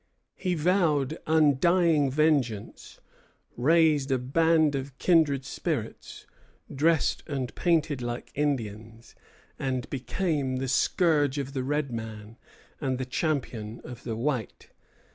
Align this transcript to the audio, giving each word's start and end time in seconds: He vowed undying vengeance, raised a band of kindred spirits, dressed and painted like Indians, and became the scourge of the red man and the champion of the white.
He 0.33 0.55
vowed 0.55 1.19
undying 1.27 2.09
vengeance, 2.09 2.99
raised 3.55 4.09
a 4.09 4.17
band 4.17 4.73
of 4.73 4.97
kindred 4.97 5.45
spirits, 5.45 6.25
dressed 6.73 7.21
and 7.27 7.53
painted 7.53 8.01
like 8.01 8.31
Indians, 8.33 9.13
and 9.59 9.87
became 9.91 10.55
the 10.55 10.67
scourge 10.67 11.37
of 11.37 11.53
the 11.53 11.63
red 11.63 11.91
man 11.91 12.37
and 12.79 12.97
the 12.97 13.05
champion 13.05 13.79
of 13.83 14.01
the 14.03 14.15
white. 14.15 14.69